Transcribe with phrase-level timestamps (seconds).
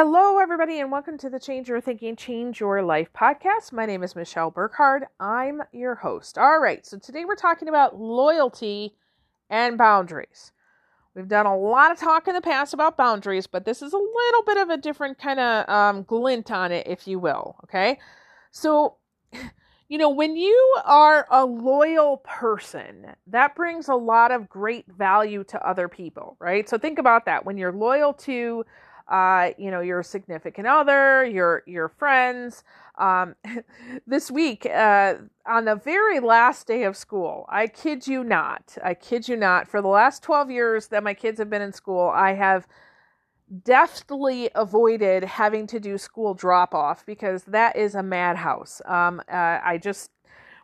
[0.00, 3.72] Hello, everybody, and welcome to the Change Your Thinking, Change Your Life podcast.
[3.72, 5.08] My name is Michelle Burkhardt.
[5.18, 6.38] I'm your host.
[6.38, 8.94] All right, so today we're talking about loyalty
[9.50, 10.52] and boundaries.
[11.16, 13.96] We've done a lot of talk in the past about boundaries, but this is a
[13.96, 17.56] little bit of a different kind of um, glint on it, if you will.
[17.64, 17.98] Okay,
[18.52, 18.98] so
[19.88, 25.42] you know, when you are a loyal person, that brings a lot of great value
[25.42, 26.68] to other people, right?
[26.68, 27.44] So think about that.
[27.44, 28.64] When you're loyal to
[29.08, 32.64] uh, you know, your significant other, your your friends.
[32.98, 33.36] Um,
[34.06, 35.14] this week, uh,
[35.46, 39.68] on the very last day of school, I kid you not, I kid you not,
[39.68, 42.66] for the last 12 years that my kids have been in school, I have
[43.62, 48.82] deftly avoided having to do school drop off because that is a madhouse.
[48.84, 50.10] Um, uh, I just,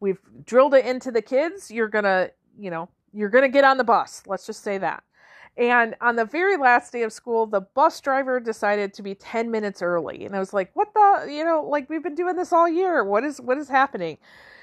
[0.00, 1.70] we've drilled it into the kids.
[1.70, 4.22] You're gonna, you know, you're gonna get on the bus.
[4.26, 5.02] Let's just say that.
[5.58, 9.50] And on the very last day of school, the bus driver decided to be 10
[9.50, 10.24] minutes early.
[10.24, 13.02] And I was like, what the, you know, like we've been doing this all year.
[13.02, 14.18] What is, what is happening?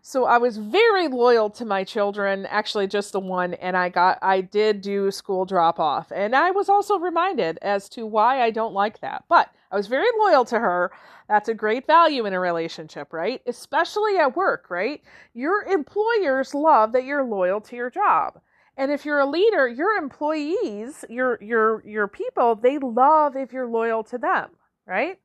[0.00, 4.20] So I was very loyal to my children, actually just the one, and I got,
[4.22, 6.12] I did do school drop off.
[6.14, 9.24] And I was also reminded as to why I don't like that.
[9.28, 10.92] But I was very loyal to her.
[11.28, 13.42] That's a great value in a relationship, right?
[13.48, 15.02] Especially at work, right?
[15.34, 18.40] Your employers love that you're loyal to your job.
[18.76, 23.66] And if you're a leader, your employees, your your your people, they love if you're
[23.66, 24.50] loyal to them,
[24.86, 25.18] right?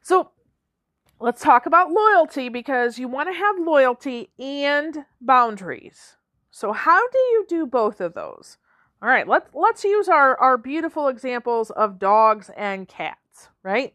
[0.00, 0.30] So
[1.20, 6.16] let's talk about loyalty because you want to have loyalty and boundaries.
[6.50, 8.58] So how do you do both of those?
[9.02, 13.92] All right, let's let's use our our beautiful examples of dogs and cats, right?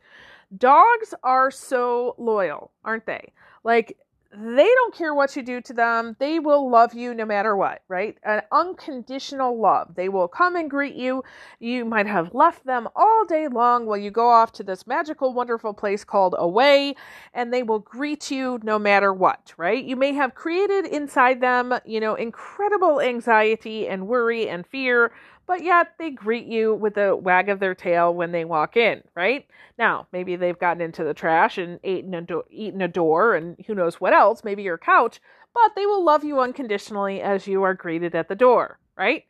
[0.56, 3.34] Dogs are so loyal, aren't they?
[3.64, 3.98] Like
[4.32, 6.16] they don't care what you do to them.
[6.20, 8.18] They will love you no matter what, right?
[8.24, 9.96] An unconditional love.
[9.96, 11.24] They will come and greet you.
[11.60, 15.34] You might have left them all day long while you go off to this magical,
[15.34, 16.96] wonderful place called away,
[17.34, 19.84] and they will greet you no matter what, right?
[19.84, 25.12] You may have created inside them, you know, incredible anxiety and worry and fear
[25.48, 29.02] but yet they greet you with a wag of their tail when they walk in,
[29.16, 29.48] right?
[29.80, 33.56] Now, maybe they've gotten into the trash and eaten a, do- eaten a door and
[33.66, 35.22] who knows what else, maybe your couch,
[35.54, 39.24] but they will love you unconditionally as you are greeted at the door, right?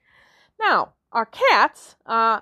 [0.59, 2.39] Now, our cats, uh,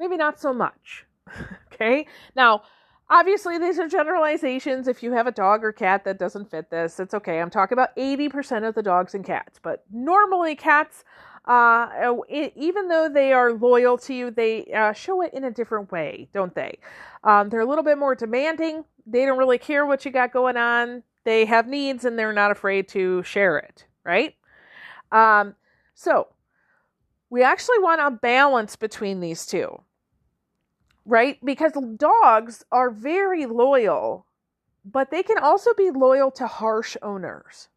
[0.00, 1.04] maybe not so much,
[1.72, 2.06] okay?
[2.34, 2.62] Now,
[3.10, 6.98] obviously these are generalizations if you have a dog or cat that doesn't fit this
[6.98, 11.04] it's okay i'm talking about 80% of the dogs and cats but normally cats
[11.44, 15.50] uh, oh, even though they are loyal to you, they uh, show it in a
[15.50, 16.78] different way, don't they?
[17.24, 18.84] Um, they're a little bit more demanding.
[19.06, 21.02] They don't really care what you got going on.
[21.24, 24.34] They have needs and they're not afraid to share it, right?
[25.10, 25.56] Um,
[25.94, 26.28] so
[27.28, 29.82] we actually want a balance between these two,
[31.04, 31.44] right?
[31.44, 34.26] Because dogs are very loyal,
[34.84, 37.68] but they can also be loyal to harsh owners.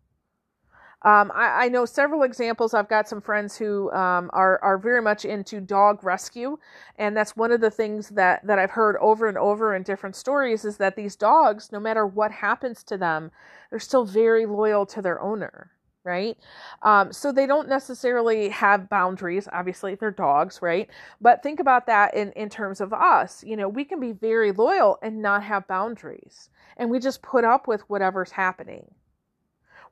[1.05, 2.73] Um, I, I, know several examples.
[2.73, 6.57] I've got some friends who um, are are very much into dog rescue,
[6.97, 10.16] and that's one of the things that that I've heard over and over in different
[10.16, 13.29] stories is that these dogs, no matter what happens to them,
[13.69, 15.69] they're still very loyal to their owner.
[16.03, 16.38] Right,
[16.81, 19.47] um, so they don't necessarily have boundaries.
[19.53, 20.89] Obviously, they're dogs, right?
[21.22, 23.43] But think about that in in terms of us.
[23.43, 27.43] You know, we can be very loyal and not have boundaries, and we just put
[27.43, 28.85] up with whatever's happening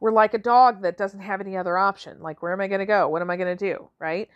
[0.03, 2.22] we're like a dog that doesn't have any other option.
[2.22, 3.08] Like, where am I going to go?
[3.08, 3.88] What am I going to do?
[4.00, 4.28] Right?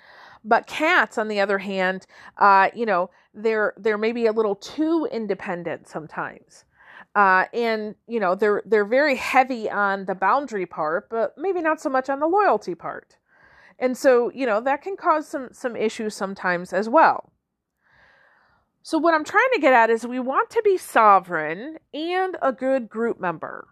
[0.46, 2.08] But cats, on the other hand,
[2.38, 6.64] uh, you know, they're they're maybe a little too independent sometimes.
[7.16, 11.82] Uh, and you know they're they're very heavy on the boundary part, but maybe not
[11.82, 13.18] so much on the loyalty part.
[13.78, 17.34] And so you know that can cause some some issues sometimes as well.
[18.84, 22.54] So what I'm trying to get at is we want to be sovereign and a
[22.54, 23.68] good group member.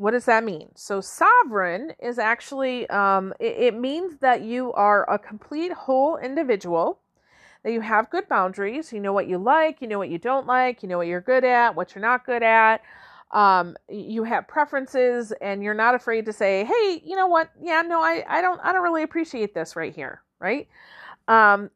[0.00, 0.70] What does that mean?
[0.76, 7.00] So, sovereign is actually, um, it, it means that you are a complete whole individual,
[7.64, 8.94] that you have good boundaries.
[8.94, 11.20] You know what you like, you know what you don't like, you know what you're
[11.20, 12.80] good at, what you're not good at.
[13.32, 17.50] Um, you have preferences and you're not afraid to say, hey, you know what?
[17.60, 20.22] Yeah, no, I, I don't, I don't really appreciate this right here.
[20.38, 20.66] Right.
[21.28, 21.68] Um,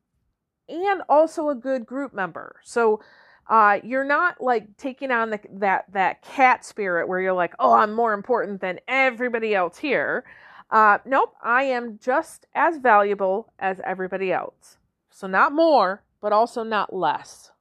[0.71, 2.57] and also a good group member.
[2.65, 3.03] So,
[3.49, 7.75] uh, you're not like taking on the, that that cat spirit where you're like, oh,
[7.75, 10.25] I'm more important than everybody else here.
[10.71, 14.79] Uh, nope, I am just as valuable as everybody else.
[15.11, 17.53] So not more, but also not less.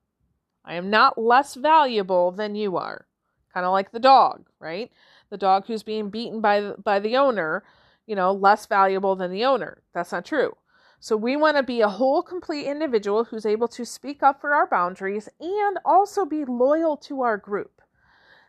[0.66, 3.06] I am not less valuable than you are.
[3.54, 4.90] Kind of like the dog, right?
[5.30, 7.64] The dog who's being beaten by the, by the owner,
[8.08, 9.84] you know, less valuable than the owner.
[9.94, 10.56] That's not true.
[11.04, 14.54] So we want to be a whole, complete individual who's able to speak up for
[14.54, 17.82] our boundaries and also be loyal to our group.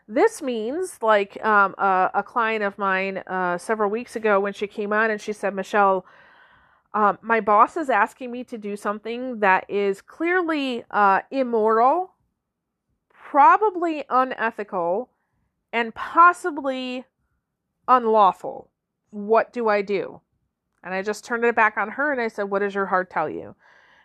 [0.07, 4.69] This means, like um, a, a, client of mine uh, several weeks ago, when she
[4.69, 6.07] came on and she said, Michelle,
[6.95, 12.13] um, my boss is asking me to do something that is clearly uh, immoral,
[13.13, 15.11] probably unethical,
[15.73, 17.05] and possibly
[17.89, 18.71] unlawful.
[19.11, 20.21] What do I do?
[20.85, 23.11] And I just turned it back on her and I said, What does your heart
[23.11, 23.57] tell you?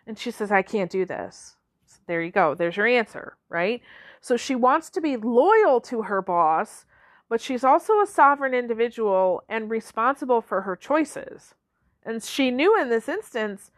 [0.06, 1.56] And she says, I can't do this.
[1.86, 2.54] So there you go.
[2.54, 3.82] There's your answer, right?
[4.20, 6.86] So she wants to be loyal to her boss,
[7.28, 11.54] but she's also a sovereign individual and responsible for her choices.
[12.02, 13.70] And she knew in this instance,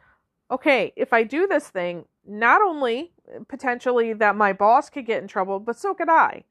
[0.51, 3.13] okay, if I do this thing, not only
[3.49, 6.45] potentially that my boss could get in trouble, but so could I.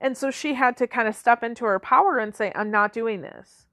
[0.00, 2.92] And so she had to kind of step into her power and say, I'm not
[2.92, 3.66] doing this.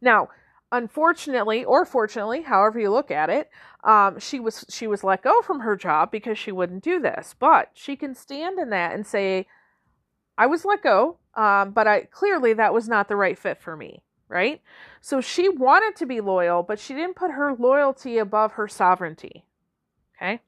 [0.00, 0.28] Now,
[0.72, 3.50] unfortunately or fortunately, however you look at it,
[3.84, 7.34] um, she was she was let go from her job because she wouldn't do this.
[7.38, 9.46] But she can stand in that and say,
[10.36, 13.76] I was let go, um, but I clearly that was not the right fit for
[13.76, 14.02] me
[14.32, 14.62] right?
[15.02, 19.44] So she wanted to be loyal, but she didn't put her loyalty above her sovereignty.
[20.16, 20.40] Okay?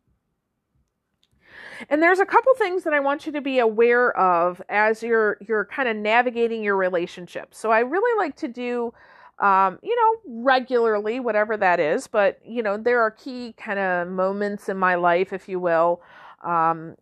[1.91, 5.37] And there's a couple things that I want you to be aware of as you're
[5.47, 7.55] you're kind of navigating your relationship.
[7.55, 8.95] So I really like to do
[9.39, 14.09] um, you know, regularly, whatever that is, but you know, there are key kind of
[14.09, 16.01] moments in my life, if you will,
[16.45, 16.97] um,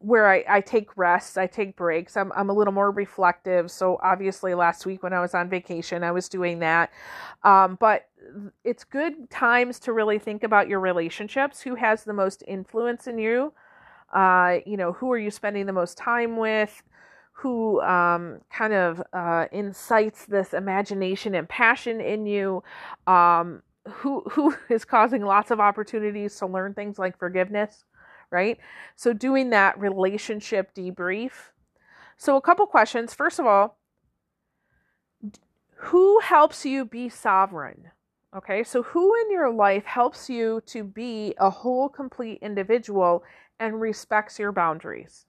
[0.00, 2.16] where I, I take rests, I take breaks.
[2.16, 3.70] I'm, I'm a little more reflective.
[3.70, 6.90] So, obviously, last week when I was on vacation, I was doing that.
[7.42, 8.08] Um, but
[8.64, 11.62] it's good times to really think about your relationships.
[11.62, 13.52] Who has the most influence in you?
[14.12, 16.82] Uh, you know, who are you spending the most time with?
[17.40, 22.62] Who um, kind of uh, incites this imagination and passion in you?
[23.06, 27.84] Um, who who is causing lots of opportunities to learn things like forgiveness?
[28.30, 28.58] right?
[28.96, 31.32] So, doing that relationship debrief.
[32.16, 33.14] So, a couple questions.
[33.14, 33.78] First of all,
[35.76, 37.90] who helps you be sovereign?
[38.36, 43.24] Okay, so who in your life helps you to be a whole, complete individual
[43.58, 45.24] and respects your boundaries?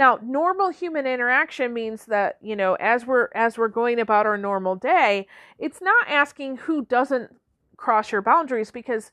[0.00, 4.38] Now, normal human interaction means that, you know, as we're as we're going about our
[4.38, 5.26] normal day,
[5.58, 7.36] it's not asking who doesn't
[7.76, 9.12] cross your boundaries because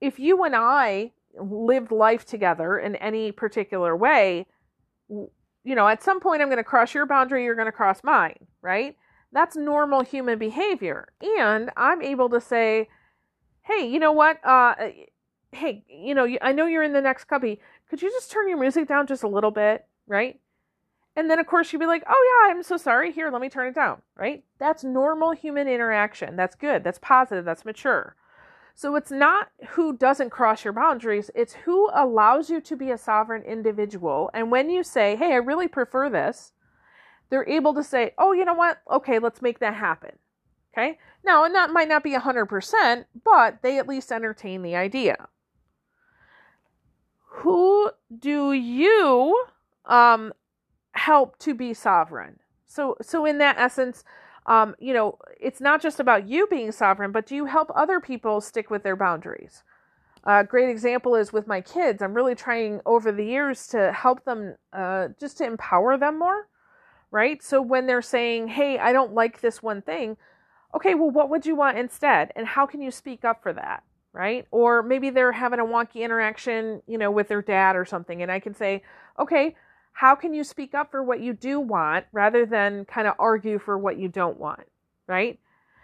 [0.00, 4.48] if you and I lived life together in any particular way,
[5.08, 5.30] you
[5.76, 8.44] know, at some point I'm going to cross your boundary, you're going to cross mine,
[8.60, 8.96] right?
[9.30, 11.12] That's normal human behavior.
[11.38, 12.88] And I'm able to say,
[13.62, 14.44] hey, you know what?
[14.44, 14.74] Uh,
[15.52, 17.60] hey, you know, I know you're in the next cubby.
[17.88, 20.40] Could you just turn your music down just a little bit, right?
[21.16, 23.12] And then, of course, you'd be like, oh, yeah, I'm so sorry.
[23.12, 24.44] Here, let me turn it down, right?
[24.58, 26.36] That's normal human interaction.
[26.36, 26.84] That's good.
[26.84, 27.44] That's positive.
[27.44, 28.14] That's mature.
[28.74, 32.96] So it's not who doesn't cross your boundaries, it's who allows you to be a
[32.96, 34.30] sovereign individual.
[34.32, 36.52] And when you say, hey, I really prefer this,
[37.28, 38.78] they're able to say, oh, you know what?
[38.88, 40.12] Okay, let's make that happen.
[40.72, 40.98] Okay.
[41.24, 45.26] Now, and that might not be 100%, but they at least entertain the idea.
[47.26, 49.44] Who do you
[49.88, 50.32] um,
[50.92, 52.38] help to be sovereign?
[52.66, 54.04] So, so in that essence,
[54.46, 58.00] um, you know, it's not just about you being sovereign, but do you help other
[58.00, 59.62] people stick with their boundaries?
[60.24, 62.02] A great example is with my kids.
[62.02, 66.48] I'm really trying over the years to help them, uh, just to empower them more,
[67.10, 67.42] right?
[67.42, 70.16] So when they're saying, hey, I don't like this one thing,
[70.74, 72.32] okay, well, what would you want instead?
[72.36, 73.82] And how can you speak up for that?
[74.12, 74.46] Right?
[74.50, 78.22] Or maybe they're having a wonky interaction, you know, with their dad or something.
[78.22, 78.82] And I can say,
[79.18, 79.54] okay,
[79.98, 83.58] how can you speak up for what you do want rather than kind of argue
[83.58, 84.62] for what you don't want,
[85.08, 85.40] right?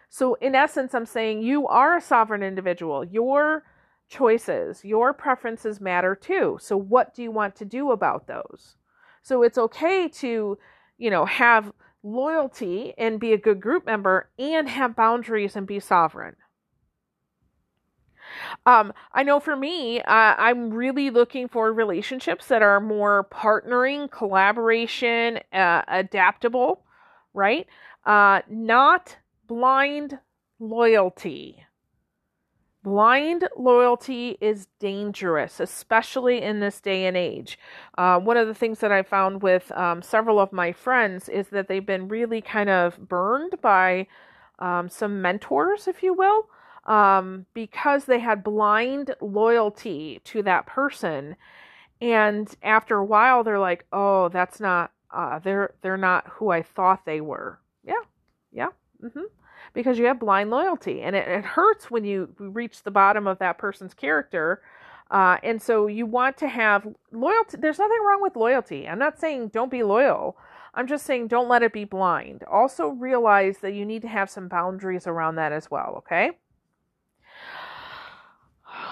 [0.09, 3.05] So, in essence, I'm saying you are a sovereign individual.
[3.05, 3.65] Your
[4.09, 6.59] choices, your preferences matter too.
[6.61, 8.77] So, what do you want to do about those?
[9.25, 10.59] So, it's okay to,
[10.97, 11.73] you know, have
[12.05, 16.37] loyalty and be a good group member and have boundaries and be sovereign.
[18.67, 24.11] Um, I know for me, uh, I'm really looking for relationships that are more partnering,
[24.11, 26.85] collaboration, uh, adaptable,
[27.33, 27.67] right?
[28.05, 30.19] Uh, not blind
[30.59, 31.65] loyalty.
[32.83, 37.59] Blind loyalty is dangerous, especially in this day and age.
[37.97, 41.49] Uh, one of the things that I found with um, several of my friends is
[41.49, 44.07] that they've been really kind of burned by
[44.59, 46.49] um, some mentors, if you will,
[46.87, 51.37] um, because they had blind loyalty to that person.
[52.01, 54.93] And after a while, they're like, "Oh, that's not.
[55.11, 58.03] Uh, they're they're not who I thought they were." Yeah,
[58.53, 58.69] yeah,
[59.05, 59.21] Mm-hmm.
[59.73, 63.39] Because you have blind loyalty, and it, it hurts when you reach the bottom of
[63.39, 64.63] that person's character.
[65.11, 67.59] Uh, and so you want to have loyalty.
[67.59, 68.89] There's nothing wrong with loyalty.
[68.89, 70.37] I'm not saying don't be loyal.
[70.75, 72.43] I'm just saying don't let it be blind.
[72.45, 76.33] Also realize that you need to have some boundaries around that as well, okay?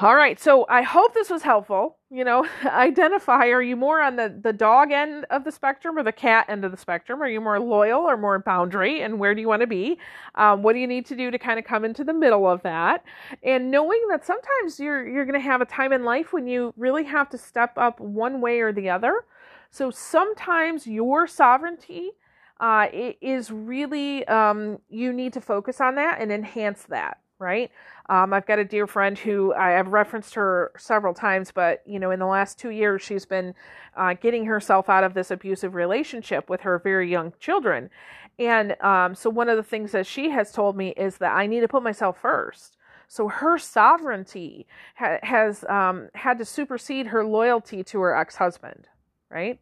[0.00, 1.98] All right, so I hope this was helpful.
[2.10, 6.02] You know, identify are you more on the, the dog end of the spectrum or
[6.02, 7.20] the cat end of the spectrum?
[7.22, 9.02] Are you more loyal or more boundary?
[9.02, 9.98] And where do you want to be?
[10.36, 12.62] Um, what do you need to do to kind of come into the middle of
[12.62, 13.04] that?
[13.42, 16.72] And knowing that sometimes you're you're going to have a time in life when you
[16.76, 19.24] really have to step up one way or the other.
[19.70, 22.12] So sometimes your sovereignty
[22.60, 22.86] uh,
[23.20, 27.70] is really um, you need to focus on that and enhance that right?
[28.08, 31.98] Um, I've got a dear friend who I have referenced her several times, but you
[31.98, 33.54] know, in the last two years, she's been
[33.96, 37.90] uh, getting herself out of this abusive relationship with her very young children.
[38.38, 41.46] And um, so, one of the things that she has told me is that I
[41.46, 42.76] need to put myself first.
[43.08, 48.88] So, her sovereignty ha- has um, had to supersede her loyalty to her ex husband,
[49.30, 49.58] right?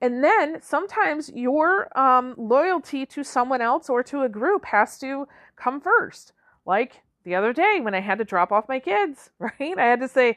[0.00, 5.26] And then sometimes your um, loyalty to someone else or to a group has to
[5.56, 6.33] come first.
[6.66, 9.78] Like the other day when I had to drop off my kids, right?
[9.78, 10.36] I had to say,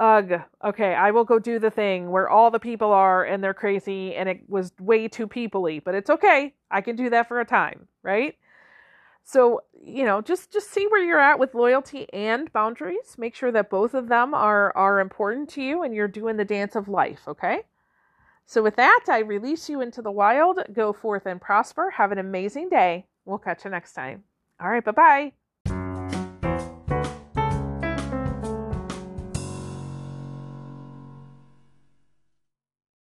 [0.00, 3.54] ugh, okay, I will go do the thing where all the people are and they're
[3.54, 6.54] crazy and it was way too peoply, but it's okay.
[6.70, 8.36] I can do that for a time, right?
[9.24, 13.16] So, you know, just just see where you're at with loyalty and boundaries.
[13.18, 16.46] Make sure that both of them are are important to you and you're doing the
[16.46, 17.64] dance of life, okay?
[18.46, 20.60] So with that, I release you into the wild.
[20.72, 21.90] Go forth and prosper.
[21.90, 23.06] Have an amazing day.
[23.26, 24.24] We'll catch you next time.
[24.58, 25.37] All right, bye-bye.